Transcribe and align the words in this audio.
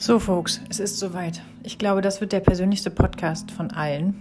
So, 0.00 0.20
Folks, 0.20 0.60
es 0.68 0.78
ist 0.78 1.00
soweit. 1.00 1.42
Ich 1.64 1.76
glaube, 1.76 2.02
das 2.02 2.20
wird 2.20 2.30
der 2.30 2.38
persönlichste 2.38 2.88
Podcast 2.88 3.50
von 3.50 3.72
allen. 3.72 4.14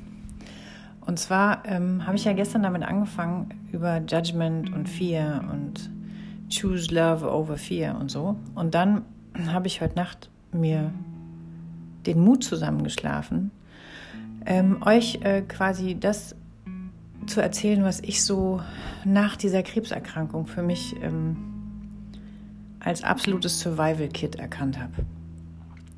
Und 1.02 1.20
zwar 1.20 1.62
ähm, 1.68 2.08
habe 2.08 2.18
ich 2.18 2.26
ja 2.26 2.34
gestern 2.34 2.64
damit 2.64 2.82
angefangen, 2.82 3.54
über 3.72 4.00
Judgment 4.00 4.74
und 4.74 4.90
Fear 4.90 5.48
und 5.54 5.92
Choose 6.50 6.92
Love 6.92 7.32
over 7.32 7.58
Fear 7.58 7.96
und 8.00 8.10
so. 8.10 8.38
Und 8.56 8.74
dann 8.74 9.04
habe 9.46 9.68
ich 9.68 9.80
heute 9.80 9.94
Nacht 9.94 10.32
mir 10.52 10.92
den 12.08 12.22
Mut 12.22 12.44
zusammengeschlafen, 12.44 13.52
ähm, 14.48 14.82
euch 14.84 15.20
äh, 15.22 15.44
quasi 15.44 15.96
das 16.00 16.36
zu 17.28 17.40
erzählen, 17.40 17.84
was 17.84 18.00
ich 18.00 18.24
so 18.24 18.62
nach 19.06 19.36
dieser 19.36 19.62
Krebserkrankung 19.62 20.48
für 20.48 20.64
mich 20.64 20.96
ähm, 21.04 21.38
als 22.80 23.04
absolutes 23.04 23.60
Survival-Kit 23.60 24.38
erkannt 24.38 24.80
habe. 24.80 25.06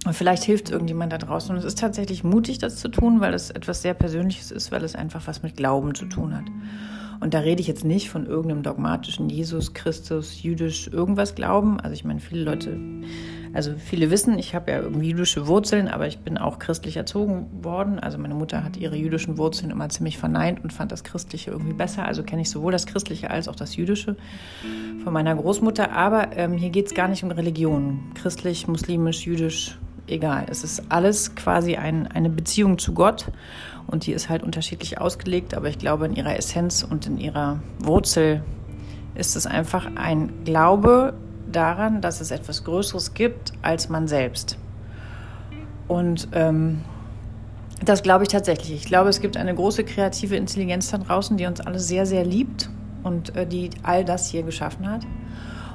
Und 0.05 0.13
vielleicht 0.13 0.43
hilft 0.43 0.69
irgendjemand 0.69 1.11
da 1.11 1.17
draußen. 1.17 1.51
Und 1.51 1.57
es 1.57 1.65
ist 1.65 1.79
tatsächlich 1.79 2.23
mutig, 2.23 2.57
das 2.57 2.77
zu 2.77 2.87
tun, 2.87 3.19
weil 3.19 3.33
es 3.33 3.49
etwas 3.49 3.81
sehr 3.81 3.93
Persönliches 3.93 4.51
ist, 4.51 4.71
weil 4.71 4.83
es 4.83 4.95
einfach 4.95 5.27
was 5.27 5.43
mit 5.43 5.57
Glauben 5.57 5.93
zu 5.93 6.05
tun 6.05 6.35
hat. 6.35 6.45
Und 7.19 7.33
da 7.33 7.39
rede 7.39 7.59
ich 7.59 7.67
jetzt 7.67 7.83
nicht 7.83 8.09
von 8.09 8.25
irgendeinem 8.25 8.63
dogmatischen 8.63 9.29
Jesus, 9.29 9.73
Christus, 9.73 10.41
jüdisch, 10.41 10.87
irgendwas 10.87 11.35
Glauben. 11.35 11.79
Also 11.79 11.93
ich 11.93 12.05
meine, 12.05 12.21
viele 12.21 12.43
Leute, 12.43 12.79
also 13.51 13.73
viele 13.77 14.09
wissen, 14.09 14.39
ich 14.39 14.55
habe 14.55 14.71
ja 14.71 14.79
irgendwie 14.79 15.09
jüdische 15.09 15.47
Wurzeln, 15.47 15.89
aber 15.89 16.07
ich 16.07 16.19
bin 16.19 16.37
auch 16.37 16.59
christlich 16.59 16.95
erzogen 16.95 17.47
worden. 17.61 17.99
Also 17.99 18.17
meine 18.17 18.35
Mutter 18.35 18.63
hat 18.63 18.77
ihre 18.77 18.95
jüdischen 18.95 19.37
Wurzeln 19.37 19.69
immer 19.69 19.89
ziemlich 19.89 20.17
verneint 20.17 20.63
und 20.63 20.71
fand 20.71 20.93
das 20.93 21.03
Christliche 21.03 21.51
irgendwie 21.51 21.73
besser. 21.73 22.05
Also 22.05 22.23
kenne 22.23 22.43
ich 22.43 22.49
sowohl 22.49 22.71
das 22.71 22.85
Christliche 22.85 23.29
als 23.31 23.49
auch 23.49 23.55
das 23.55 23.75
Jüdische 23.75 24.15
von 25.03 25.11
meiner 25.11 25.35
Großmutter. 25.35 25.91
Aber 25.91 26.37
ähm, 26.37 26.53
hier 26.53 26.69
geht 26.69 26.85
es 26.85 26.93
gar 26.93 27.09
nicht 27.09 27.23
um 27.23 27.31
Religion. 27.31 28.11
Christlich, 28.13 28.69
muslimisch, 28.69 29.25
jüdisch, 29.25 29.77
egal. 30.11 30.45
Es 30.49 30.63
ist 30.63 30.83
alles 30.89 31.35
quasi 31.35 31.75
ein, 31.75 32.07
eine 32.07 32.29
Beziehung 32.29 32.77
zu 32.77 32.93
Gott 32.93 33.27
und 33.87 34.05
die 34.05 34.13
ist 34.13 34.29
halt 34.29 34.43
unterschiedlich 34.43 34.99
ausgelegt, 34.99 35.53
aber 35.53 35.69
ich 35.69 35.79
glaube, 35.79 36.05
in 36.05 36.15
ihrer 36.15 36.37
Essenz 36.37 36.83
und 36.83 37.07
in 37.07 37.17
ihrer 37.17 37.59
Wurzel 37.79 38.43
ist 39.15 39.35
es 39.35 39.45
einfach 39.45 39.87
ein 39.95 40.43
Glaube 40.45 41.13
daran, 41.51 42.01
dass 42.01 42.21
es 42.21 42.31
etwas 42.31 42.63
Größeres 42.63 43.13
gibt 43.13 43.53
als 43.61 43.89
man 43.89 44.07
selbst. 44.07 44.57
Und 45.87 46.27
ähm, 46.33 46.81
das 47.83 48.03
glaube 48.03 48.23
ich 48.23 48.29
tatsächlich. 48.29 48.73
Ich 48.73 48.85
glaube, 48.85 49.09
es 49.09 49.21
gibt 49.21 49.37
eine 49.37 49.55
große 49.55 49.83
kreative 49.83 50.35
Intelligenz 50.35 50.91
da 50.91 50.97
draußen, 50.97 51.37
die 51.37 51.45
uns 51.45 51.61
alle 51.61 51.79
sehr, 51.79 52.05
sehr 52.05 52.23
liebt 52.23 52.69
und 53.03 53.35
äh, 53.35 53.47
die 53.47 53.71
all 53.83 54.05
das 54.05 54.29
hier 54.29 54.43
geschaffen 54.43 54.89
hat 54.89 55.05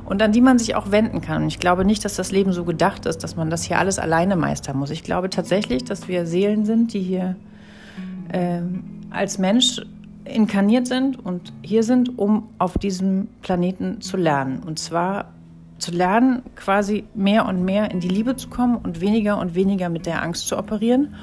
und 0.04 0.22
an 0.22 0.32
die 0.32 0.40
man 0.40 0.58
sich 0.58 0.74
auch 0.74 0.90
wenden 0.90 1.20
kann. 1.20 1.42
Und 1.42 1.48
ich 1.48 1.58
glaube 1.58 1.84
nicht, 1.84 2.04
dass 2.04 2.16
das 2.16 2.32
Leben 2.32 2.52
so 2.52 2.64
gedacht 2.64 3.06
ist, 3.06 3.24
dass 3.24 3.36
man 3.36 3.50
das 3.50 3.62
hier 3.62 3.78
alles 3.78 3.98
alleine 3.98 4.36
meistern 4.36 4.76
muss. 4.76 4.90
Ich 4.90 5.02
glaube 5.02 5.30
tatsächlich, 5.30 5.84
dass 5.84 6.08
wir 6.08 6.26
Seelen 6.26 6.64
sind, 6.64 6.92
die 6.92 7.00
hier 7.00 7.36
äh, 8.32 8.60
als 9.10 9.38
Mensch 9.38 9.80
inkarniert 10.24 10.86
sind 10.86 11.24
und 11.24 11.52
hier 11.62 11.82
sind, 11.82 12.18
um 12.18 12.48
auf 12.58 12.78
diesem 12.78 13.28
Planeten 13.42 14.00
zu 14.00 14.16
lernen. 14.16 14.62
Und 14.64 14.78
zwar 14.78 15.32
zu 15.78 15.90
lernen, 15.90 16.42
quasi 16.56 17.04
mehr 17.14 17.46
und 17.46 17.64
mehr 17.64 17.90
in 17.90 18.00
die 18.00 18.08
Liebe 18.08 18.36
zu 18.36 18.48
kommen 18.48 18.76
und 18.76 19.00
weniger 19.00 19.38
und 19.38 19.54
weniger 19.54 19.88
mit 19.88 20.06
der 20.06 20.22
Angst 20.22 20.48
zu 20.48 20.56
operieren 20.56 21.14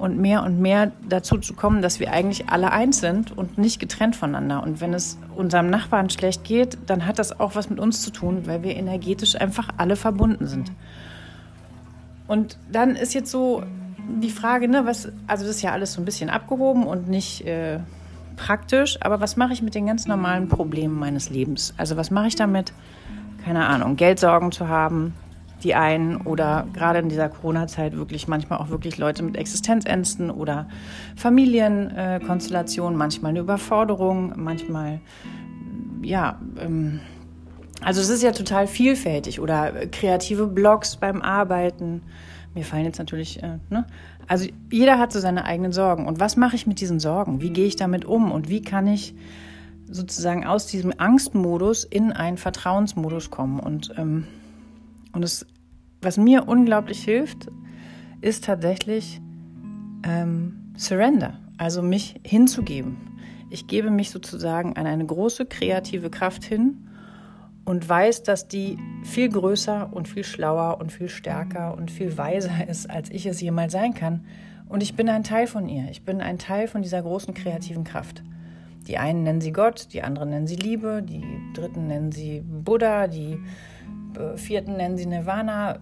und 0.00 0.18
mehr 0.18 0.42
und 0.42 0.60
mehr 0.60 0.92
dazu 1.08 1.36
zu 1.36 1.52
kommen, 1.52 1.82
dass 1.82 2.00
wir 2.00 2.10
eigentlich 2.10 2.48
alle 2.48 2.72
eins 2.72 3.00
sind 3.00 3.36
und 3.36 3.58
nicht 3.58 3.78
getrennt 3.78 4.16
voneinander. 4.16 4.62
Und 4.62 4.80
wenn 4.80 4.94
es 4.94 5.18
unserem 5.36 5.68
Nachbarn 5.68 6.08
schlecht 6.08 6.42
geht, 6.42 6.78
dann 6.86 7.06
hat 7.06 7.18
das 7.18 7.38
auch 7.38 7.54
was 7.54 7.68
mit 7.68 7.78
uns 7.78 8.00
zu 8.00 8.10
tun, 8.10 8.46
weil 8.46 8.62
wir 8.62 8.76
energetisch 8.76 9.38
einfach 9.38 9.68
alle 9.76 9.96
verbunden 9.96 10.46
sind. 10.46 10.72
Und 12.26 12.56
dann 12.72 12.96
ist 12.96 13.12
jetzt 13.12 13.30
so 13.30 13.62
die 14.22 14.30
Frage, 14.30 14.68
ne, 14.68 14.86
was, 14.86 15.12
also 15.26 15.44
das 15.44 15.56
ist 15.56 15.62
ja 15.62 15.72
alles 15.72 15.92
so 15.92 16.00
ein 16.00 16.06
bisschen 16.06 16.30
abgehoben 16.30 16.84
und 16.84 17.08
nicht 17.08 17.46
äh, 17.46 17.80
praktisch, 18.36 18.98
aber 19.02 19.20
was 19.20 19.36
mache 19.36 19.52
ich 19.52 19.60
mit 19.60 19.74
den 19.74 19.86
ganz 19.86 20.06
normalen 20.06 20.48
Problemen 20.48 20.98
meines 20.98 21.28
Lebens? 21.28 21.74
Also 21.76 21.98
was 21.98 22.10
mache 22.10 22.28
ich 22.28 22.36
damit? 22.36 22.72
Keine 23.44 23.66
Ahnung, 23.66 23.96
Geldsorgen 23.96 24.50
zu 24.50 24.68
haben, 24.68 25.12
die 25.62 25.74
einen 25.74 26.16
oder 26.18 26.66
gerade 26.72 27.00
in 27.00 27.08
dieser 27.08 27.28
Corona-Zeit 27.28 27.96
wirklich 27.96 28.28
manchmal 28.28 28.58
auch 28.58 28.70
wirklich 28.70 28.98
Leute 28.98 29.22
mit 29.22 29.36
Existenzängsten 29.36 30.30
oder 30.30 30.68
Familienkonstellationen, 31.16 32.98
manchmal 32.98 33.30
eine 33.30 33.40
Überforderung, 33.40 34.32
manchmal 34.36 35.00
ja, 36.02 36.40
ähm, 36.58 37.00
also 37.82 38.00
es 38.00 38.08
ist 38.08 38.22
ja 38.22 38.32
total 38.32 38.66
vielfältig 38.66 39.40
oder 39.40 39.86
kreative 39.86 40.46
Blogs 40.46 40.96
beim 40.96 41.22
Arbeiten. 41.22 42.02
Mir 42.54 42.64
fallen 42.64 42.84
jetzt 42.84 42.98
natürlich, 42.98 43.42
äh, 43.42 43.58
ne? 43.70 43.86
Also 44.26 44.48
jeder 44.70 44.98
hat 44.98 45.12
so 45.12 45.18
seine 45.18 45.44
eigenen 45.44 45.72
Sorgen. 45.72 46.06
Und 46.06 46.20
was 46.20 46.36
mache 46.36 46.56
ich 46.56 46.66
mit 46.66 46.80
diesen 46.80 47.00
Sorgen? 47.00 47.40
Wie 47.40 47.50
gehe 47.50 47.66
ich 47.66 47.76
damit 47.76 48.04
um? 48.04 48.30
Und 48.30 48.48
wie 48.48 48.62
kann 48.62 48.86
ich 48.86 49.14
sozusagen 49.90 50.46
aus 50.46 50.66
diesem 50.66 50.92
Angstmodus 50.96 51.84
in 51.84 52.12
einen 52.12 52.36
Vertrauensmodus 52.36 53.30
kommen? 53.30 53.58
Und 53.58 53.92
ähm, 53.96 54.26
und 55.12 55.24
es, 55.24 55.46
was 56.02 56.16
mir 56.16 56.48
unglaublich 56.48 57.02
hilft, 57.02 57.48
ist 58.20 58.44
tatsächlich 58.44 59.20
ähm, 60.04 60.72
Surrender, 60.76 61.38
also 61.58 61.82
mich 61.82 62.20
hinzugeben. 62.24 62.96
Ich 63.50 63.66
gebe 63.66 63.90
mich 63.90 64.10
sozusagen 64.10 64.76
an 64.76 64.86
eine 64.86 65.04
große 65.04 65.46
kreative 65.46 66.10
Kraft 66.10 66.44
hin 66.44 66.86
und 67.64 67.88
weiß, 67.88 68.22
dass 68.22 68.48
die 68.48 68.78
viel 69.04 69.28
größer 69.28 69.92
und 69.92 70.08
viel 70.08 70.24
schlauer 70.24 70.80
und 70.80 70.92
viel 70.92 71.08
stärker 71.08 71.76
und 71.76 71.90
viel 71.90 72.16
weiser 72.16 72.66
ist, 72.68 72.88
als 72.88 73.10
ich 73.10 73.26
es 73.26 73.40
jemals 73.40 73.72
sein 73.72 73.94
kann. 73.94 74.24
Und 74.68 74.82
ich 74.82 74.94
bin 74.94 75.08
ein 75.08 75.24
Teil 75.24 75.48
von 75.48 75.68
ihr. 75.68 75.90
Ich 75.90 76.04
bin 76.04 76.20
ein 76.20 76.38
Teil 76.38 76.68
von 76.68 76.82
dieser 76.82 77.02
großen 77.02 77.34
kreativen 77.34 77.84
Kraft. 77.84 78.22
Die 78.86 78.98
einen 78.98 79.24
nennen 79.24 79.40
sie 79.40 79.52
Gott, 79.52 79.88
die 79.92 80.02
anderen 80.02 80.30
nennen 80.30 80.46
sie 80.46 80.56
Liebe, 80.56 81.02
die 81.02 81.24
dritten 81.54 81.86
nennen 81.86 82.12
sie 82.12 82.40
Buddha, 82.40 83.08
die 83.08 83.38
vierten 84.36 84.76
nennen 84.76 84.96
sie 84.96 85.06
Nirvana 85.06 85.78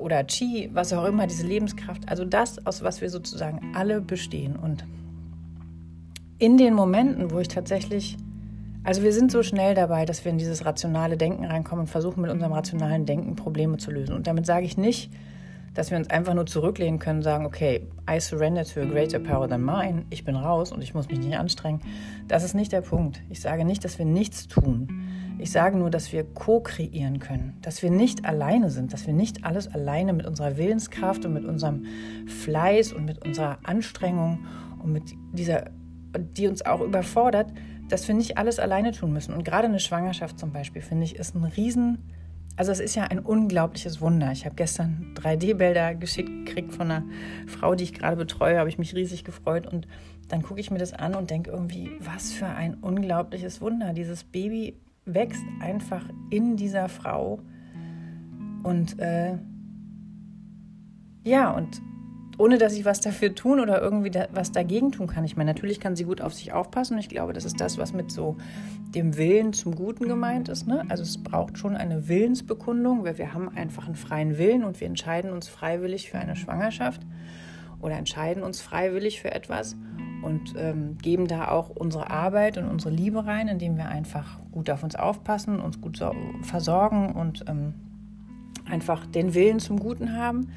oder 0.00 0.24
Chi, 0.24 0.70
was 0.72 0.92
auch 0.92 1.04
immer, 1.04 1.26
diese 1.26 1.46
Lebenskraft. 1.46 2.08
Also 2.08 2.24
das, 2.24 2.64
aus 2.66 2.82
was 2.82 3.00
wir 3.00 3.10
sozusagen 3.10 3.72
alle 3.74 4.00
bestehen. 4.00 4.56
Und 4.56 4.84
in 6.38 6.56
den 6.56 6.74
Momenten, 6.74 7.30
wo 7.30 7.38
ich 7.38 7.48
tatsächlich, 7.48 8.16
also 8.82 9.02
wir 9.02 9.12
sind 9.12 9.30
so 9.30 9.42
schnell 9.42 9.74
dabei, 9.74 10.06
dass 10.06 10.24
wir 10.24 10.32
in 10.32 10.38
dieses 10.38 10.64
rationale 10.64 11.16
Denken 11.16 11.44
reinkommen 11.44 11.82
und 11.82 11.88
versuchen 11.88 12.22
mit 12.22 12.30
unserem 12.30 12.52
rationalen 12.52 13.06
Denken 13.06 13.36
Probleme 13.36 13.76
zu 13.76 13.90
lösen. 13.90 14.14
Und 14.14 14.26
damit 14.26 14.46
sage 14.46 14.64
ich 14.64 14.76
nicht, 14.76 15.10
dass 15.74 15.90
wir 15.90 15.98
uns 15.98 16.10
einfach 16.10 16.34
nur 16.34 16.46
zurücklehnen 16.46 16.98
können 16.98 17.18
und 17.18 17.24
sagen, 17.24 17.46
okay, 17.46 17.86
I 18.10 18.18
surrender 18.20 18.64
to 18.64 18.80
a 18.80 18.84
greater 18.84 19.18
power 19.18 19.48
than 19.48 19.64
mine, 19.64 20.04
ich 20.10 20.24
bin 20.24 20.34
raus 20.34 20.72
und 20.72 20.82
ich 20.82 20.94
muss 20.94 21.08
mich 21.08 21.20
nicht 21.20 21.36
anstrengen. 21.36 21.80
Das 22.26 22.42
ist 22.42 22.54
nicht 22.54 22.72
der 22.72 22.80
Punkt. 22.80 23.22
Ich 23.28 23.40
sage 23.40 23.64
nicht, 23.64 23.84
dass 23.84 23.98
wir 23.98 24.06
nichts 24.06 24.48
tun. 24.48 24.88
Ich 25.40 25.52
sage 25.52 25.78
nur, 25.78 25.90
dass 25.90 26.12
wir 26.12 26.24
co-kreieren 26.24 27.18
können, 27.18 27.56
dass 27.62 27.82
wir 27.82 27.90
nicht 27.90 28.26
alleine 28.26 28.70
sind, 28.70 28.92
dass 28.92 29.06
wir 29.06 29.14
nicht 29.14 29.44
alles 29.44 29.68
alleine 29.68 30.12
mit 30.12 30.26
unserer 30.26 30.58
Willenskraft 30.58 31.24
und 31.24 31.32
mit 31.32 31.46
unserem 31.46 31.86
Fleiß 32.26 32.92
und 32.92 33.06
mit 33.06 33.24
unserer 33.24 33.58
Anstrengung 33.62 34.46
und 34.82 34.92
mit 34.92 35.14
dieser, 35.32 35.70
die 36.36 36.46
uns 36.46 36.64
auch 36.64 36.82
überfordert, 36.82 37.52
dass 37.88 38.06
wir 38.06 38.14
nicht 38.14 38.36
alles 38.36 38.58
alleine 38.58 38.92
tun 38.92 39.12
müssen. 39.12 39.32
Und 39.32 39.44
gerade 39.44 39.66
eine 39.66 39.80
Schwangerschaft 39.80 40.38
zum 40.38 40.52
Beispiel, 40.52 40.82
finde 40.82 41.04
ich, 41.04 41.16
ist 41.16 41.34
ein 41.34 41.44
Riesen, 41.44 41.98
also 42.56 42.72
es 42.72 42.80
ist 42.80 42.94
ja 42.94 43.04
ein 43.04 43.20
unglaubliches 43.20 44.02
Wunder. 44.02 44.32
Ich 44.32 44.44
habe 44.44 44.54
gestern 44.54 45.14
3D-Bilder 45.14 45.94
geschickt 45.94 46.28
gekriegt 46.44 46.74
von 46.74 46.90
einer 46.90 47.04
Frau, 47.46 47.74
die 47.74 47.84
ich 47.84 47.94
gerade 47.94 48.16
betreue, 48.16 48.58
habe 48.58 48.68
ich 48.68 48.76
mich 48.76 48.94
riesig 48.94 49.24
gefreut 49.24 49.66
und 49.66 49.88
dann 50.28 50.42
gucke 50.42 50.60
ich 50.60 50.70
mir 50.70 50.78
das 50.78 50.92
an 50.92 51.14
und 51.14 51.30
denke 51.30 51.50
irgendwie, 51.50 51.92
was 52.00 52.32
für 52.32 52.46
ein 52.46 52.74
unglaubliches 52.74 53.62
Wunder. 53.62 53.94
Dieses 53.94 54.24
Baby 54.24 54.76
wächst 55.04 55.42
einfach 55.60 56.04
in 56.30 56.56
dieser 56.56 56.88
Frau. 56.88 57.40
Und 58.62 58.98
äh, 58.98 59.38
ja, 61.24 61.50
und 61.50 61.82
ohne 62.40 62.56
dass 62.56 62.74
ich 62.74 62.86
was 62.86 63.00
dafür 63.00 63.34
tun 63.34 63.60
oder 63.60 63.82
irgendwie 63.82 64.10
da, 64.10 64.28
was 64.32 64.50
dagegen 64.50 64.92
tun 64.92 65.06
kann. 65.06 65.24
Ich 65.24 65.36
meine, 65.36 65.52
natürlich 65.52 65.78
kann 65.78 65.94
sie 65.94 66.04
gut 66.04 66.22
auf 66.22 66.32
sich 66.32 66.54
aufpassen 66.54 66.94
und 66.94 67.00
ich 67.00 67.10
glaube, 67.10 67.34
das 67.34 67.44
ist 67.44 67.60
das, 67.60 67.76
was 67.76 67.92
mit 67.92 68.10
so 68.10 68.38
dem 68.94 69.18
Willen 69.18 69.52
zum 69.52 69.74
Guten 69.74 70.08
gemeint 70.08 70.48
ist. 70.48 70.66
Ne? 70.66 70.86
Also 70.88 71.02
es 71.02 71.22
braucht 71.22 71.58
schon 71.58 71.76
eine 71.76 72.08
Willensbekundung, 72.08 73.04
weil 73.04 73.18
wir 73.18 73.34
haben 73.34 73.50
einfach 73.50 73.84
einen 73.84 73.94
freien 73.94 74.38
Willen 74.38 74.64
und 74.64 74.80
wir 74.80 74.86
entscheiden 74.86 75.32
uns 75.32 75.48
freiwillig 75.48 76.10
für 76.10 76.18
eine 76.18 76.34
Schwangerschaft 76.34 77.02
oder 77.82 77.96
entscheiden 77.96 78.42
uns 78.42 78.62
freiwillig 78.62 79.20
für 79.20 79.32
etwas 79.32 79.76
und 80.22 80.54
ähm, 80.56 80.98
geben 80.98 81.26
da 81.26 81.48
auch 81.48 81.70
unsere 81.70 82.10
Arbeit 82.10 82.58
und 82.58 82.66
unsere 82.66 82.94
Liebe 82.94 83.26
rein, 83.26 83.48
indem 83.48 83.76
wir 83.76 83.88
einfach 83.88 84.38
gut 84.52 84.70
auf 84.70 84.82
uns 84.82 84.96
aufpassen, 84.96 85.60
uns 85.60 85.80
gut 85.80 85.96
so 85.96 86.12
versorgen 86.42 87.12
und 87.12 87.44
ähm, 87.48 87.74
einfach 88.68 89.06
den 89.06 89.34
Willen 89.34 89.60
zum 89.60 89.78
Guten 89.78 90.16
haben. 90.16 90.48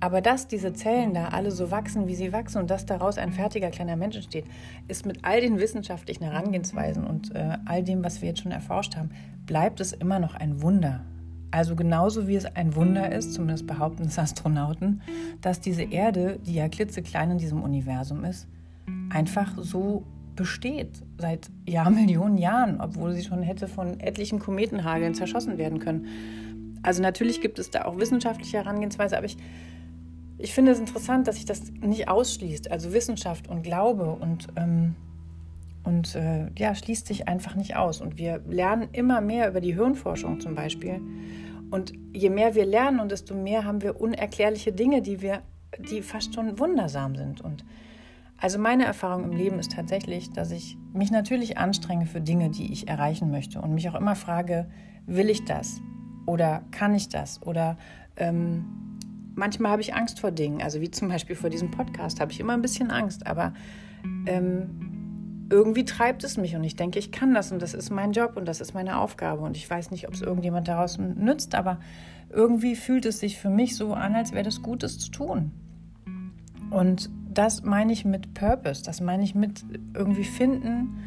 Aber 0.00 0.20
dass 0.20 0.48
diese 0.48 0.72
Zellen 0.72 1.14
da 1.14 1.28
alle 1.28 1.52
so 1.52 1.70
wachsen, 1.70 2.08
wie 2.08 2.16
sie 2.16 2.32
wachsen 2.32 2.58
und 2.58 2.70
dass 2.70 2.86
daraus 2.86 3.18
ein 3.18 3.32
fertiger 3.32 3.70
kleiner 3.70 3.94
Mensch 3.94 4.16
entsteht, 4.16 4.46
ist 4.88 5.06
mit 5.06 5.24
all 5.24 5.40
den 5.40 5.60
wissenschaftlichen 5.60 6.24
Herangehensweisen 6.24 7.06
und 7.06 7.32
äh, 7.36 7.56
all 7.66 7.84
dem, 7.84 8.02
was 8.02 8.20
wir 8.20 8.30
jetzt 8.30 8.42
schon 8.42 8.50
erforscht 8.50 8.96
haben, 8.96 9.10
bleibt 9.46 9.80
es 9.80 9.92
immer 9.92 10.18
noch 10.18 10.34
ein 10.34 10.60
Wunder. 10.60 11.04
Also 11.52 11.76
genauso 11.76 12.26
wie 12.26 12.34
es 12.34 12.46
ein 12.46 12.74
Wunder 12.74 13.12
ist, 13.12 13.34
zumindest 13.34 13.66
behaupten 13.66 14.04
es 14.04 14.18
Astronauten, 14.18 15.02
dass 15.40 15.60
diese 15.60 15.82
Erde, 15.82 16.40
die 16.44 16.54
ja 16.54 16.68
klitzeklein 16.68 17.30
in 17.30 17.38
diesem 17.38 17.62
Universum 17.62 18.24
ist, 18.24 18.48
einfach 19.12 19.54
so 19.58 20.04
besteht 20.34 21.02
seit 21.18 21.50
Jahrmillionen 21.68 22.38
Jahren, 22.48 22.80
obwohl 22.80 23.12
sie 23.12 23.22
schon 23.22 23.42
hätte 23.42 23.68
von 23.68 24.00
etlichen 24.00 24.38
Kometenhageln 24.38 25.14
zerschossen 25.14 25.58
werden 25.58 25.78
können. 25.78 26.78
Also 26.82 27.02
natürlich 27.02 27.40
gibt 27.40 27.58
es 27.58 27.70
da 27.70 27.84
auch 27.84 27.98
wissenschaftliche 27.98 28.56
Herangehensweise, 28.58 29.16
aber 29.16 29.26
ich, 29.26 29.36
ich 30.38 30.52
finde 30.52 30.72
es 30.72 30.80
interessant, 30.80 31.28
dass 31.28 31.36
sich 31.36 31.44
das 31.44 31.70
nicht 31.80 32.08
ausschließt. 32.08 32.70
Also 32.70 32.92
Wissenschaft 32.92 33.48
und 33.48 33.62
Glaube 33.62 34.10
und 34.10 34.48
ähm, 34.56 34.96
und 35.84 36.14
äh, 36.14 36.46
ja, 36.56 36.74
schließt 36.74 37.06
sich 37.06 37.28
einfach 37.28 37.54
nicht 37.54 37.76
aus. 37.76 38.00
Und 38.00 38.16
wir 38.16 38.40
lernen 38.48 38.88
immer 38.92 39.20
mehr 39.20 39.48
über 39.48 39.60
die 39.60 39.74
Hirnforschung 39.74 40.40
zum 40.40 40.54
Beispiel. 40.54 41.00
Und 41.70 41.92
je 42.12 42.30
mehr 42.30 42.54
wir 42.54 42.66
lernen 42.66 43.00
und 43.00 43.10
desto 43.10 43.34
mehr 43.34 43.64
haben 43.64 43.82
wir 43.82 44.00
unerklärliche 44.00 44.72
Dinge, 44.72 45.02
die 45.02 45.22
wir, 45.22 45.42
die 45.78 46.02
fast 46.02 46.34
schon 46.34 46.58
wundersam 46.58 47.16
sind. 47.16 47.40
Und 47.40 47.64
also 48.42 48.58
meine 48.58 48.84
Erfahrung 48.84 49.22
im 49.22 49.30
Leben 49.30 49.60
ist 49.60 49.70
tatsächlich, 49.70 50.32
dass 50.32 50.50
ich 50.50 50.76
mich 50.92 51.12
natürlich 51.12 51.58
anstrenge 51.58 52.06
für 52.06 52.20
Dinge, 52.20 52.50
die 52.50 52.72
ich 52.72 52.88
erreichen 52.88 53.30
möchte 53.30 53.62
und 53.62 53.72
mich 53.72 53.88
auch 53.88 53.94
immer 53.94 54.16
frage, 54.16 54.68
will 55.06 55.30
ich 55.30 55.44
das 55.44 55.80
oder 56.26 56.64
kann 56.72 56.92
ich 56.92 57.08
das 57.08 57.40
oder 57.42 57.78
ähm, 58.16 58.98
manchmal 59.36 59.70
habe 59.70 59.80
ich 59.80 59.94
Angst 59.94 60.18
vor 60.18 60.32
Dingen, 60.32 60.60
also 60.60 60.80
wie 60.80 60.90
zum 60.90 61.06
Beispiel 61.06 61.36
vor 61.36 61.50
diesem 61.50 61.70
Podcast 61.70 62.20
habe 62.20 62.32
ich 62.32 62.40
immer 62.40 62.54
ein 62.54 62.62
bisschen 62.62 62.90
Angst, 62.90 63.28
aber 63.28 63.54
ähm, 64.26 65.46
irgendwie 65.48 65.84
treibt 65.84 66.24
es 66.24 66.36
mich 66.36 66.56
und 66.56 66.64
ich 66.64 66.74
denke, 66.74 66.98
ich 66.98 67.12
kann 67.12 67.34
das 67.34 67.52
und 67.52 67.62
das 67.62 67.74
ist 67.74 67.90
mein 67.90 68.10
Job 68.10 68.36
und 68.36 68.46
das 68.48 68.60
ist 68.60 68.74
meine 68.74 68.98
Aufgabe 68.98 69.42
und 69.42 69.56
ich 69.56 69.70
weiß 69.70 69.92
nicht, 69.92 70.08
ob 70.08 70.14
es 70.14 70.20
irgendjemand 70.20 70.66
daraus 70.66 70.98
nützt, 70.98 71.54
aber 71.54 71.78
irgendwie 72.28 72.74
fühlt 72.74 73.06
es 73.06 73.20
sich 73.20 73.38
für 73.38 73.50
mich 73.50 73.76
so 73.76 73.94
an, 73.94 74.16
als 74.16 74.32
wäre 74.32 74.42
das 74.42 74.62
Gutes 74.62 74.98
zu 74.98 75.12
tun. 75.12 75.52
Und 76.70 77.10
das 77.38 77.62
meine 77.62 77.92
ich 77.92 78.04
mit 78.04 78.34
Purpose, 78.34 78.82
das 78.82 79.00
meine 79.00 79.24
ich 79.24 79.34
mit 79.34 79.64
irgendwie 79.94 80.24
finden, 80.24 80.98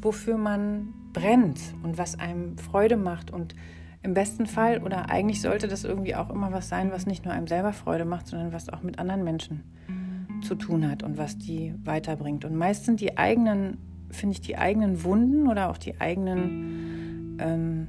wofür 0.00 0.36
man 0.36 0.94
brennt 1.12 1.60
und 1.82 1.98
was 1.98 2.18
einem 2.18 2.58
Freude 2.58 2.96
macht 2.96 3.30
und 3.30 3.54
im 4.02 4.14
besten 4.14 4.46
Fall 4.46 4.82
oder 4.82 5.10
eigentlich 5.10 5.40
sollte 5.40 5.68
das 5.68 5.84
irgendwie 5.84 6.16
auch 6.16 6.30
immer 6.30 6.52
was 6.52 6.68
sein, 6.68 6.90
was 6.90 7.06
nicht 7.06 7.24
nur 7.24 7.34
einem 7.34 7.46
selber 7.46 7.72
Freude 7.72 8.04
macht, 8.04 8.26
sondern 8.26 8.52
was 8.52 8.68
auch 8.68 8.82
mit 8.82 8.98
anderen 8.98 9.22
Menschen 9.22 9.62
zu 10.42 10.56
tun 10.56 10.90
hat 10.90 11.04
und 11.04 11.18
was 11.18 11.38
die 11.38 11.72
weiterbringt. 11.84 12.44
Und 12.44 12.56
meist 12.56 12.84
sind 12.84 13.00
die 13.00 13.16
eigenen 13.16 13.78
finde 14.12 14.34
ich, 14.34 14.40
die 14.40 14.56
eigenen 14.56 15.04
Wunden 15.04 15.48
oder 15.48 15.70
auch 15.70 15.78
die 15.78 16.00
eigenen 16.00 17.36
ähm, 17.40 17.88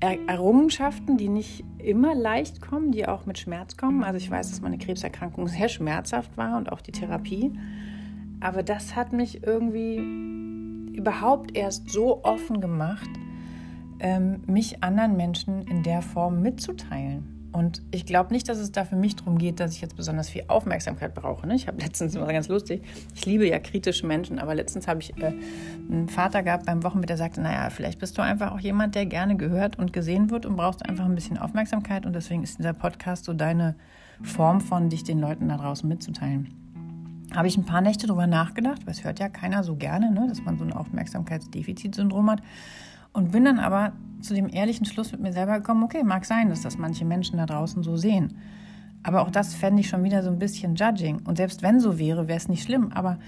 Errungenschaften, 0.00 1.16
die 1.16 1.28
nicht 1.28 1.64
immer 1.78 2.14
leicht 2.14 2.60
kommen, 2.60 2.92
die 2.92 3.08
auch 3.08 3.26
mit 3.26 3.38
Schmerz 3.38 3.76
kommen. 3.76 4.04
Also 4.04 4.16
ich 4.18 4.30
weiß, 4.30 4.50
dass 4.50 4.60
meine 4.60 4.78
Krebserkrankung 4.78 5.48
sehr 5.48 5.68
schmerzhaft 5.68 6.36
war 6.36 6.56
und 6.56 6.70
auch 6.70 6.80
die 6.80 6.92
Therapie. 6.92 7.52
Aber 8.40 8.62
das 8.62 8.94
hat 8.94 9.12
mich 9.12 9.42
irgendwie 9.42 9.96
überhaupt 10.96 11.56
erst 11.56 11.90
so 11.90 12.22
offen 12.24 12.60
gemacht, 12.60 13.10
ähm, 14.00 14.42
mich 14.46 14.84
anderen 14.84 15.16
Menschen 15.16 15.62
in 15.62 15.82
der 15.82 16.02
Form 16.02 16.42
mitzuteilen. 16.42 17.37
Und 17.50 17.82
ich 17.90 18.04
glaube 18.04 18.32
nicht, 18.32 18.48
dass 18.48 18.58
es 18.58 18.72
da 18.72 18.84
für 18.84 18.96
mich 18.96 19.16
darum 19.16 19.38
geht, 19.38 19.58
dass 19.58 19.72
ich 19.74 19.80
jetzt 19.80 19.96
besonders 19.96 20.28
viel 20.28 20.44
Aufmerksamkeit 20.48 21.14
brauche. 21.14 21.46
Ne? 21.46 21.54
Ich 21.54 21.66
habe 21.66 21.78
letztens, 21.82 22.14
war 22.14 22.30
ganz 22.32 22.48
lustig, 22.48 22.82
ich 23.14 23.24
liebe 23.24 23.48
ja 23.48 23.58
kritische 23.58 24.06
Menschen, 24.06 24.38
aber 24.38 24.54
letztens 24.54 24.86
habe 24.86 25.00
ich 25.00 25.16
äh, 25.16 25.32
einen 25.90 26.08
Vater 26.08 26.42
gehabt 26.42 26.66
beim 26.66 26.82
Wochenbett, 26.82 27.10
der 27.10 27.16
sagte, 27.16 27.40
naja, 27.40 27.70
vielleicht 27.70 27.98
bist 27.98 28.18
du 28.18 28.22
einfach 28.22 28.52
auch 28.52 28.60
jemand, 28.60 28.94
der 28.94 29.06
gerne 29.06 29.36
gehört 29.36 29.78
und 29.78 29.92
gesehen 29.92 30.30
wird 30.30 30.44
und 30.44 30.56
brauchst 30.56 30.84
einfach 30.86 31.06
ein 31.06 31.14
bisschen 31.14 31.38
Aufmerksamkeit. 31.38 32.04
Und 32.04 32.12
deswegen 32.12 32.42
ist 32.42 32.58
dieser 32.58 32.74
Podcast 32.74 33.24
so 33.24 33.32
deine 33.32 33.74
Form 34.22 34.60
von, 34.60 34.90
dich 34.90 35.04
den 35.04 35.18
Leuten 35.18 35.48
da 35.48 35.56
draußen 35.56 35.88
mitzuteilen. 35.88 36.54
Habe 37.34 37.48
ich 37.48 37.56
ein 37.56 37.64
paar 37.64 37.80
Nächte 37.80 38.06
drüber 38.06 38.26
nachgedacht, 38.26 38.86
weil 38.86 38.92
es 38.92 39.04
hört 39.04 39.20
ja 39.20 39.28
keiner 39.28 39.62
so 39.62 39.76
gerne, 39.76 40.10
ne? 40.10 40.26
dass 40.28 40.42
man 40.42 40.58
so 40.58 40.64
ein 40.64 40.72
Aufmerksamkeitsdefizitsyndrom 40.72 42.30
hat. 42.30 42.42
Und 43.12 43.32
bin 43.32 43.44
dann 43.44 43.58
aber 43.58 43.92
zu 44.20 44.34
dem 44.34 44.48
ehrlichen 44.48 44.86
Schluss 44.86 45.12
mit 45.12 45.20
mir 45.20 45.32
selber 45.32 45.58
gekommen, 45.58 45.82
okay, 45.82 46.02
mag 46.02 46.24
sein, 46.24 46.48
dass 46.48 46.62
das 46.62 46.78
manche 46.78 47.04
Menschen 47.04 47.38
da 47.38 47.46
draußen 47.46 47.82
so 47.82 47.96
sehen. 47.96 48.38
Aber 49.02 49.22
auch 49.22 49.30
das 49.30 49.54
fände 49.54 49.80
ich 49.80 49.88
schon 49.88 50.04
wieder 50.04 50.22
so 50.22 50.30
ein 50.30 50.38
bisschen 50.38 50.74
judging. 50.74 51.20
Und 51.24 51.36
selbst 51.36 51.62
wenn 51.62 51.80
so 51.80 51.98
wäre, 51.98 52.28
wäre 52.28 52.36
es 52.36 52.48
nicht 52.48 52.64
schlimm. 52.64 52.90
Aber 52.92 53.18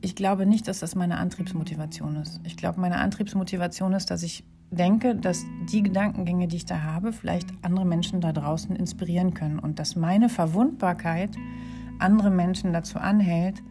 ich 0.00 0.16
glaube 0.16 0.46
nicht, 0.46 0.66
dass 0.66 0.80
das 0.80 0.94
meine 0.94 1.18
Antriebsmotivation 1.18 2.16
ist. 2.16 2.40
Ich 2.44 2.56
glaube, 2.56 2.80
meine 2.80 2.98
Antriebsmotivation 2.98 3.92
ist, 3.92 4.10
dass 4.10 4.22
ich 4.22 4.44
denke, 4.70 5.14
dass 5.14 5.44
die 5.70 5.82
Gedankengänge, 5.82 6.48
die 6.48 6.56
ich 6.56 6.66
da 6.66 6.82
habe, 6.82 7.12
vielleicht 7.12 7.48
andere 7.62 7.84
Menschen 7.84 8.20
da 8.20 8.32
draußen 8.32 8.74
inspirieren 8.74 9.32
können. 9.34 9.58
Und 9.58 9.78
dass 9.78 9.96
meine 9.96 10.28
Verwundbarkeit 10.28 11.30
andere 11.98 12.30
Menschen 12.30 12.72
dazu 12.72 12.98
anhält, 12.98 13.62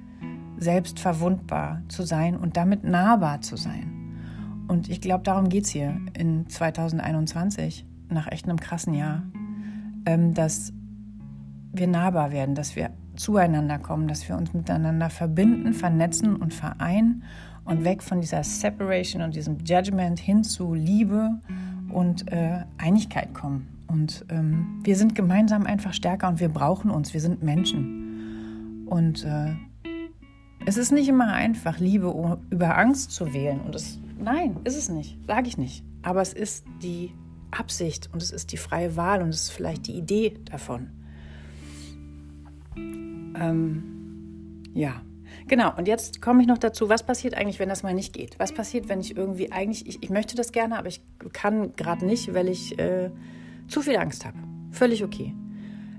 selbst 0.58 1.00
verwundbar 1.00 1.82
zu 1.90 2.04
sein 2.04 2.38
und 2.38 2.56
damit 2.56 2.84
nahbar 2.84 3.42
zu 3.42 3.58
sein. 3.58 4.01
Und 4.72 4.88
ich 4.88 5.02
glaube, 5.02 5.26
darum 5.26 5.50
geht 5.50 5.66
es 5.66 5.72
hier 5.72 5.98
in 6.18 6.48
2021, 6.48 7.86
nach 8.08 8.32
echt 8.32 8.46
einem 8.46 8.58
krassen 8.58 8.94
Jahr, 8.94 9.22
ähm, 10.06 10.34
dass 10.34 10.72
wir 11.74 11.88
nahbar 11.88 12.32
werden, 12.32 12.56
dass 12.56 12.78
wir 12.78 12.92
zueinander 13.18 13.80
kommen, 13.80 14.08
dass 14.08 14.30
wir 14.30 14.38
uns 14.38 14.54
miteinander 14.54 15.10
verbinden, 15.10 15.74
vernetzen 15.74 16.38
und 16.38 16.54
vereinen 16.54 17.24
und 17.66 17.84
weg 17.84 18.02
von 18.02 18.22
dieser 18.22 18.46
Separation 18.46 19.22
und 19.22 19.36
diesem 19.36 19.58
Judgment 19.66 20.20
hin 20.20 20.42
zu 20.46 20.74
Liebe 20.74 21.32
und 21.90 22.32
äh, 22.32 22.62
Einigkeit 22.78 23.34
kommen. 23.34 23.68
Und 23.88 24.26
ähm, 24.30 24.80
wir 24.84 24.96
sind 24.96 25.16
gemeinsam 25.16 25.66
einfach 25.66 25.92
stärker 25.92 26.30
und 26.30 26.40
wir 26.40 26.48
brauchen 26.48 26.92
uns, 26.92 27.14
wir 27.14 27.20
sind 27.20 27.44
Menschen. 27.44 28.86
Und 28.86 29.26
äh, 29.26 29.52
es 30.66 30.78
ist 30.78 30.94
nicht 30.94 31.10
immer 31.10 31.34
einfach, 31.34 31.78
Liebe 31.78 32.40
über 32.50 32.78
Angst 32.78 33.12
zu 33.12 33.34
wählen. 33.34 33.60
Und 33.60 33.76
es 33.76 34.00
Nein, 34.22 34.60
ist 34.64 34.78
es 34.78 34.90
nicht. 34.90 35.18
Sage 35.28 35.48
ich 35.48 35.58
nicht. 35.58 35.84
Aber 36.04 36.22
es 36.22 36.34
ist 36.34 36.66
die 36.82 37.14
Absicht 37.50 38.10
und 38.14 38.22
es 38.22 38.32
ist 38.32 38.52
die 38.52 38.58
freie 38.58 38.96
Wahl 38.96 39.22
und 39.22 39.30
es 39.30 39.44
ist 39.44 39.52
vielleicht 39.52 39.88
die 39.88 39.94
Idee 39.94 40.38
davon. 40.46 40.90
Ähm, 42.76 44.64
ja, 44.74 45.02
genau. 45.48 45.76
Und 45.76 45.88
jetzt 45.88 46.22
komme 46.22 46.42
ich 46.42 46.48
noch 46.48 46.60
dazu, 46.60 46.88
was 46.88 47.04
passiert 47.04 47.34
eigentlich, 47.34 47.60
wenn 47.60 47.70
das 47.70 47.84
mal 47.84 47.94
nicht 47.94 48.14
geht? 48.14 48.40
Was 48.40 48.54
passiert, 48.54 48.90
wenn 48.90 49.02
ich 49.02 49.18
irgendwie 49.18 49.52
eigentlich, 49.52 49.88
ich, 49.88 50.04
ich 50.04 50.10
möchte 50.10 50.36
das 50.36 50.52
gerne, 50.52 50.78
aber 50.78 50.88
ich 50.88 51.02
kann 51.34 51.76
gerade 51.76 52.06
nicht, 52.06 52.34
weil 52.34 52.48
ich 52.48 52.78
äh, 52.80 53.10
zu 53.68 53.82
viel 53.82 53.98
Angst 53.98 54.26
habe. 54.26 54.38
Völlig 54.72 55.04
okay. 55.04 55.34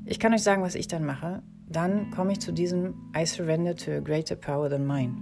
Ich 0.07 0.19
kann 0.19 0.33
euch 0.33 0.43
sagen, 0.43 0.62
was 0.62 0.75
ich 0.75 0.88
dann 0.88 1.05
mache. 1.05 1.43
Dann 1.69 2.11
komme 2.11 2.33
ich 2.33 2.41
zu 2.41 2.52
diesem 2.52 2.95
I 3.17 3.26
surrender 3.26 3.75
to 3.75 3.93
a 3.93 4.00
greater 4.00 4.37
power 4.37 4.69
than 4.69 4.87
mine. 4.87 5.14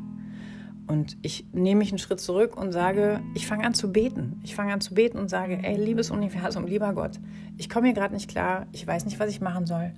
Und 0.90 1.16
ich 1.22 1.46
nehme 1.52 1.78
mich 1.78 1.92
einen 1.92 2.00
Schritt 2.00 2.18
zurück 2.18 2.56
und 2.56 2.72
sage, 2.72 3.20
ich 3.36 3.46
fange 3.46 3.64
an 3.64 3.74
zu 3.74 3.92
beten. 3.92 4.40
Ich 4.42 4.56
fange 4.56 4.72
an 4.72 4.80
zu 4.80 4.92
beten 4.92 5.18
und 5.18 5.30
sage, 5.30 5.60
ey, 5.62 5.76
liebes 5.76 6.10
Universum, 6.10 6.66
lieber 6.66 6.92
Gott, 6.94 7.20
ich 7.58 7.70
komme 7.70 7.86
hier 7.86 7.94
gerade 7.94 8.12
nicht 8.12 8.28
klar, 8.28 8.66
ich 8.72 8.84
weiß 8.88 9.04
nicht, 9.04 9.20
was 9.20 9.30
ich 9.30 9.40
machen 9.40 9.66
soll. 9.66 9.92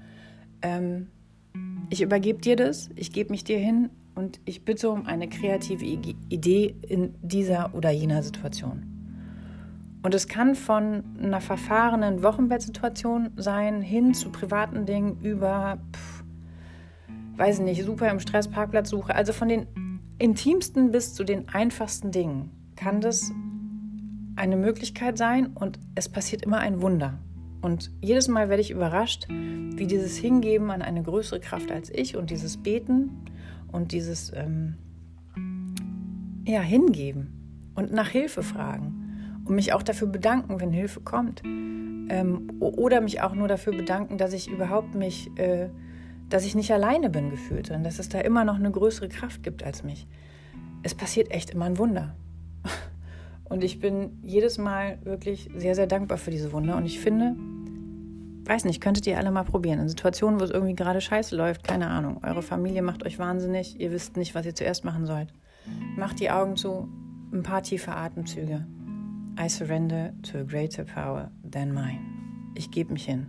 Ähm, 0.60 1.06
ich 1.88 2.02
übergebe 2.02 2.40
dir 2.42 2.56
das, 2.56 2.90
ich 2.94 3.10
gebe 3.10 3.30
mich 3.30 3.42
dir 3.42 3.58
hin 3.58 3.88
und 4.14 4.38
ich 4.44 4.66
bitte 4.66 4.90
um 4.90 5.06
eine 5.06 5.30
kreative 5.30 5.82
Idee 5.82 6.76
in 6.86 7.14
dieser 7.22 7.74
oder 7.74 7.90
jener 7.90 8.22
Situation. 8.22 8.82
Und 10.02 10.14
es 10.14 10.28
kann 10.28 10.54
von 10.54 11.04
einer 11.18 11.40
verfahrenen 11.40 12.22
Wochenbettsituation 12.22 13.30
sein, 13.36 13.80
hin 13.80 14.12
zu 14.12 14.28
privaten 14.28 14.84
Dingen 14.84 15.22
über, 15.22 15.78
pff, 15.96 16.24
weiß 17.38 17.60
nicht, 17.60 17.82
super 17.82 18.10
im 18.10 18.20
Stress 18.20 18.46
Parkplatzsuche. 18.46 19.14
Also 19.14 19.32
von 19.32 19.48
den 19.48 19.66
intimsten 20.18 20.90
bis 20.90 21.14
zu 21.14 21.24
den 21.24 21.48
einfachsten 21.48 22.10
Dingen 22.10 22.50
kann 22.76 23.00
das 23.00 23.32
eine 24.36 24.56
Möglichkeit 24.56 25.18
sein 25.18 25.46
und 25.46 25.78
es 25.94 26.08
passiert 26.08 26.42
immer 26.42 26.58
ein 26.58 26.80
Wunder. 26.80 27.18
Und 27.60 27.92
jedes 28.00 28.28
Mal 28.28 28.48
werde 28.48 28.60
ich 28.60 28.70
überrascht, 28.70 29.28
wie 29.28 29.86
dieses 29.86 30.16
Hingeben 30.16 30.70
an 30.70 30.82
eine 30.82 31.02
größere 31.02 31.40
Kraft 31.40 31.70
als 31.70 31.90
ich 31.90 32.16
und 32.16 32.30
dieses 32.30 32.56
Beten 32.56 33.10
und 33.70 33.92
dieses 33.92 34.32
ähm, 34.34 34.74
ja, 36.44 36.60
Hingeben 36.60 37.70
und 37.74 37.92
nach 37.92 38.08
Hilfe 38.08 38.42
fragen 38.42 39.42
und 39.44 39.54
mich 39.54 39.72
auch 39.72 39.82
dafür 39.82 40.08
bedanken, 40.08 40.60
wenn 40.60 40.72
Hilfe 40.72 41.00
kommt. 41.00 41.42
Ähm, 41.44 42.48
oder 42.58 43.00
mich 43.00 43.20
auch 43.20 43.34
nur 43.34 43.48
dafür 43.48 43.74
bedanken, 43.74 44.18
dass 44.18 44.32
ich 44.32 44.50
überhaupt 44.50 44.94
mich 44.94 45.30
äh, 45.38 45.68
dass 46.32 46.44
ich 46.44 46.54
nicht 46.54 46.72
alleine 46.72 47.10
bin 47.10 47.30
gefühlt, 47.30 47.66
sondern 47.66 47.84
dass 47.84 47.98
es 47.98 48.08
da 48.08 48.20
immer 48.20 48.44
noch 48.44 48.56
eine 48.56 48.70
größere 48.70 49.08
Kraft 49.08 49.42
gibt 49.42 49.62
als 49.62 49.84
mich. 49.84 50.06
Es 50.82 50.94
passiert 50.94 51.30
echt 51.30 51.50
immer 51.50 51.66
ein 51.66 51.78
Wunder. 51.78 52.14
Und 53.44 53.62
ich 53.62 53.80
bin 53.80 54.18
jedes 54.22 54.56
Mal 54.56 54.98
wirklich 55.04 55.50
sehr, 55.54 55.74
sehr 55.74 55.86
dankbar 55.86 56.16
für 56.16 56.30
diese 56.30 56.52
Wunder. 56.52 56.76
Und 56.76 56.86
ich 56.86 57.00
finde, 57.00 57.36
weiß 58.46 58.64
nicht, 58.64 58.80
könntet 58.80 59.06
ihr 59.06 59.18
alle 59.18 59.30
mal 59.30 59.44
probieren. 59.44 59.78
In 59.78 59.88
Situationen, 59.88 60.40
wo 60.40 60.44
es 60.44 60.50
irgendwie 60.50 60.74
gerade 60.74 61.02
scheiße 61.02 61.36
läuft, 61.36 61.64
keine 61.64 61.88
Ahnung. 61.88 62.20
Eure 62.24 62.42
Familie 62.42 62.80
macht 62.80 63.04
euch 63.04 63.18
wahnsinnig, 63.18 63.78
ihr 63.78 63.92
wisst 63.92 64.16
nicht, 64.16 64.34
was 64.34 64.46
ihr 64.46 64.54
zuerst 64.54 64.84
machen 64.84 65.04
sollt. 65.04 65.34
Macht 65.96 66.18
die 66.18 66.30
Augen 66.30 66.56
zu, 66.56 66.88
ein 67.32 67.42
paar 67.42 67.62
tiefe 67.62 67.92
Atemzüge. 67.92 68.66
I 69.38 69.48
surrender 69.48 70.12
to 70.22 70.38
a 70.38 70.42
greater 70.42 70.84
power 70.84 71.30
than 71.48 71.72
mine. 71.72 72.00
ich 72.54 72.70
gebe 72.70 72.92
mich 72.92 73.04
hin. 73.04 73.26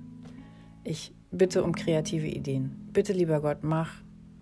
Ich 0.84 1.14
bitte 1.34 1.63
um 1.63 1.74
kreative 1.74 2.28
Ideen. 2.28 2.90
Bitte, 2.94 3.12
lieber 3.12 3.42
Gott, 3.42 3.63
mach, 3.63 3.92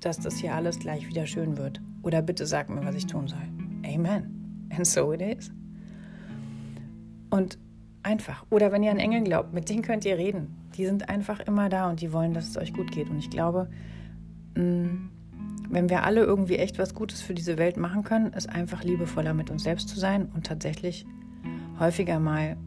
dass 0.01 0.19
das 0.19 0.37
hier 0.37 0.53
alles 0.53 0.79
gleich 0.79 1.07
wieder 1.07 1.25
schön 1.25 1.57
wird. 1.57 1.81
Oder 2.03 2.21
bitte 2.21 2.45
sag 2.45 2.69
mir, 2.69 2.83
was 2.85 2.95
ich 2.95 3.07
tun 3.07 3.27
soll. 3.27 3.39
Amen. 3.85 4.67
And 4.75 4.85
so 4.85 5.11
it 5.13 5.21
is. 5.21 5.51
Und 7.29 7.57
einfach. 8.03 8.45
Oder 8.49 8.71
wenn 8.71 8.83
ihr 8.83 8.91
an 8.91 8.99
Engel 8.99 9.23
glaubt, 9.23 9.53
mit 9.53 9.69
denen 9.69 9.81
könnt 9.81 10.05
ihr 10.05 10.17
reden. 10.17 10.55
Die 10.75 10.85
sind 10.85 11.09
einfach 11.09 11.39
immer 11.41 11.69
da 11.69 11.89
und 11.89 12.01
die 12.01 12.13
wollen, 12.13 12.33
dass 12.33 12.47
es 12.47 12.57
euch 12.57 12.73
gut 12.73 12.91
geht. 12.91 13.09
Und 13.09 13.19
ich 13.19 13.29
glaube, 13.29 13.69
mm, 14.55 15.09
wenn 15.69 15.89
wir 15.89 16.03
alle 16.03 16.21
irgendwie 16.21 16.57
echt 16.57 16.79
was 16.79 16.93
Gutes 16.93 17.21
für 17.21 17.33
diese 17.33 17.57
Welt 17.57 17.77
machen 17.77 18.03
können, 18.03 18.33
ist 18.33 18.49
einfach 18.49 18.83
liebevoller 18.83 19.33
mit 19.33 19.49
uns 19.49 19.63
selbst 19.63 19.87
zu 19.89 19.99
sein 19.99 20.29
und 20.33 20.45
tatsächlich 20.45 21.05
häufiger 21.79 22.19
mal 22.19 22.57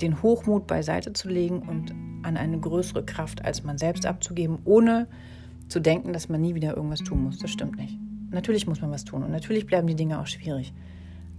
den 0.00 0.22
Hochmut 0.22 0.66
beiseite 0.66 1.12
zu 1.12 1.28
legen 1.28 1.60
und 1.60 1.94
an 2.24 2.36
eine 2.36 2.58
größere 2.58 3.04
Kraft 3.04 3.44
als 3.44 3.62
man 3.64 3.78
selbst 3.78 4.06
abzugeben, 4.06 4.58
ohne 4.64 5.06
zu 5.68 5.80
denken, 5.80 6.12
dass 6.12 6.28
man 6.28 6.40
nie 6.40 6.54
wieder 6.54 6.76
irgendwas 6.76 7.00
tun 7.00 7.22
muss. 7.24 7.38
Das 7.38 7.50
stimmt 7.50 7.76
nicht. 7.76 7.98
Natürlich 8.30 8.66
muss 8.66 8.80
man 8.80 8.90
was 8.90 9.04
tun 9.04 9.22
und 9.22 9.30
natürlich 9.30 9.66
bleiben 9.66 9.86
die 9.86 9.94
Dinge 9.94 10.20
auch 10.20 10.26
schwierig. 10.26 10.72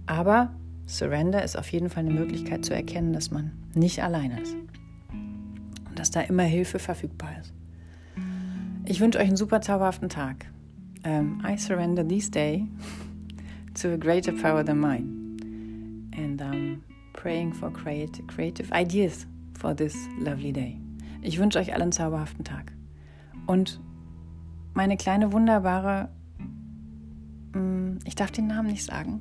Aber 0.06 0.52
Surrender 0.86 1.42
ist 1.42 1.58
auf 1.58 1.70
jeden 1.72 1.90
Fall 1.90 2.04
eine 2.04 2.14
Möglichkeit 2.14 2.64
zu 2.64 2.74
erkennen, 2.74 3.12
dass 3.12 3.30
man 3.30 3.52
nicht 3.74 4.02
alleine 4.02 4.40
ist 4.40 4.56
und 5.88 5.98
dass 5.98 6.10
da 6.10 6.20
immer 6.20 6.44
Hilfe 6.44 6.78
verfügbar 6.78 7.30
ist. 7.40 7.52
Ich 8.84 9.00
wünsche 9.00 9.18
euch 9.18 9.26
einen 9.26 9.36
super 9.36 9.60
zauberhaften 9.60 10.08
Tag. 10.08 10.46
Um, 11.04 11.42
I 11.44 11.56
surrender 11.56 12.06
this 12.06 12.30
day 12.30 12.66
to 13.80 13.92
a 13.92 13.96
greater 13.96 14.32
power 14.32 14.64
than 14.64 14.78
mine. 14.78 15.12
And 16.16 16.40
I'm 16.40 16.82
praying 17.12 17.52
for 17.52 17.72
creative 17.72 18.72
ideas 18.72 19.26
for 19.56 19.74
this 19.74 19.96
lovely 20.18 20.52
day. 20.52 20.80
Ich 21.22 21.38
wünsche 21.38 21.58
euch 21.58 21.72
allen 21.72 21.82
einen 21.82 21.92
zauberhaften 21.92 22.44
Tag. 22.44 22.72
Und 23.46 23.80
meine 24.74 24.96
kleine 24.96 25.32
wunderbare, 25.32 26.10
mm, 27.52 27.98
ich 28.04 28.14
darf 28.14 28.30
den 28.30 28.46
Namen 28.46 28.68
nicht 28.68 28.84
sagen, 28.84 29.20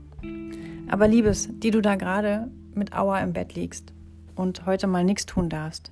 aber 0.88 1.08
Liebes, 1.08 1.50
die 1.52 1.72
du 1.72 1.82
da 1.82 1.96
gerade 1.96 2.52
mit 2.74 2.94
Aua 2.94 3.20
im 3.20 3.34
Bett 3.34 3.56
liegst 3.56 3.94
und 4.36 4.66
heute 4.66 4.88
mal 4.88 5.04
nichts 5.04 5.26
tun 5.26 5.50
darfst, 5.50 5.90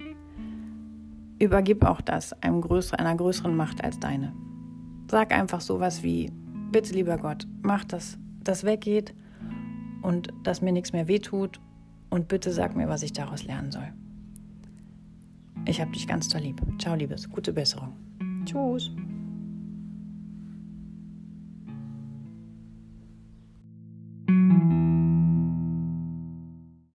übergib 1.40 1.84
auch 1.84 2.02
das 2.02 2.34
einem 2.44 2.62
größeren, 2.62 3.00
einer 3.00 3.16
größeren 3.16 3.56
Macht 3.56 3.84
als 3.84 4.00
deine. 4.00 4.34
Sag 5.10 5.32
einfach 5.32 5.62
sowas 5.62 6.04
wie, 6.04 6.32
bitte 6.72 6.94
lieber 6.94 7.18
Gott, 7.18 7.48
mach, 7.62 7.84
dass 7.86 8.18
das 8.44 8.64
weggeht 8.64 9.14
und 10.02 10.30
dass 10.44 10.62
mir 10.62 10.72
nichts 10.72 10.94
mehr 10.94 11.08
wehtut 11.08 11.60
und 12.10 12.28
bitte 12.28 12.52
sag 12.52 12.76
mir, 12.76 12.88
was 12.88 13.04
ich 13.04 13.14
daraus 13.14 13.44
lernen 13.44 13.72
soll. 13.72 13.94
Ich 15.66 15.80
hab 15.80 15.92
dich 15.94 16.08
ganz 16.08 16.28
doll 16.28 16.42
lieb. 16.42 16.62
Ciao, 16.78 16.96
Liebes. 16.96 17.30
Gute 17.30 17.54
Besserung. 17.54 17.94
Tschüss. 18.46 18.92